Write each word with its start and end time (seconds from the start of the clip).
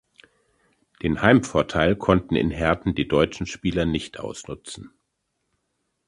Den 1.03 1.21
Heimvorteil 1.21 1.95
konnten 1.95 2.35
in 2.35 2.49
Herten 2.49 2.95
die 2.95 3.07
deutschen 3.07 3.45
Spieler 3.45 3.85
nicht 3.85 4.19
ausnutzen. 4.19 4.91